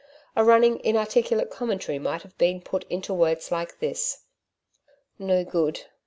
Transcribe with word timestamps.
A 0.35 0.43
running 0.43 0.79
inarticulate 0.83 1.51
commentary 1.51 1.99
might 1.99 2.23
have 2.23 2.35
been 2.39 2.59
put 2.59 2.85
into 2.89 3.13
words 3.13 3.51
like 3.51 3.77
this: 3.77 4.23
'No 5.19 5.43
good 5.43 5.83